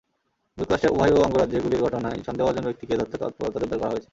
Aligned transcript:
যুক্তরাষ্ট্রের 0.57 0.93
ওহাইও 0.95 1.23
অঙ্গরাজ্যে 1.25 1.63
গুলির 1.63 1.83
ঘটনায় 1.85 2.19
সন্দেহভাজন 2.27 2.63
ব্যক্তিকে 2.67 2.99
ধরতে 2.99 3.15
তৎপরতা 3.17 3.51
জোরদার 3.53 3.79
করা 3.81 3.91
হয়েছে। 3.91 4.09